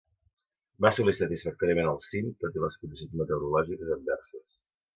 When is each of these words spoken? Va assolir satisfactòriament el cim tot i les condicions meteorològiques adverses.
Va 0.85 0.89
assolir 0.89 1.13
satisfactòriament 1.19 1.91
el 1.91 2.01
cim 2.07 2.33
tot 2.45 2.59
i 2.61 2.65
les 2.65 2.81
condicions 2.85 3.15
meteorològiques 3.23 3.95
adverses. 4.01 4.47